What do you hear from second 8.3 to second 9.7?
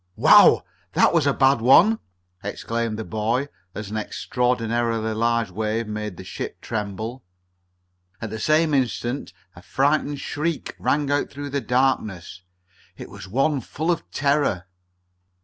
the same instant a